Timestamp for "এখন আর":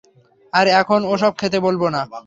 0.73-1.11